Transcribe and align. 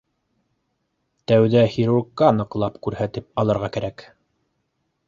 —Тәүҙә 1.31 1.63
хирургҡа 1.75 2.33
ныҡлап 2.41 2.81
күрһәтеп 2.89 3.31
алырға 3.45 3.73
кәрәк 3.79 4.07